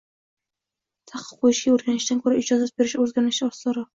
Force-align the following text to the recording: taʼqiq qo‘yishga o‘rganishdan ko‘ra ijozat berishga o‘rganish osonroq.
taʼqiq 1.11 1.25
qo‘yishga 1.43 1.75
o‘rganishdan 1.75 2.21
ko‘ra 2.23 2.39
ijozat 2.45 2.75
berishga 2.83 3.03
o‘rganish 3.07 3.43
osonroq. 3.51 3.89